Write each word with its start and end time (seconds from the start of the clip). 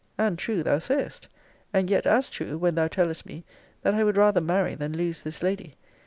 And 0.17 0.35
true 0.39 0.63
thou 0.63 0.79
sayest. 0.79 1.27
And 1.73 1.87
yet 1.87 2.07
as 2.07 2.27
true, 2.31 2.57
when 2.57 2.73
thou 2.73 2.87
tellest 2.87 3.23
me, 3.27 3.43
that 3.83 3.93
I 3.93 4.03
would 4.03 4.17
rather 4.17 4.41
marry 4.41 4.73
than 4.73 4.97
lose 4.97 5.21
this 5.21 5.43
lady. 5.43 5.75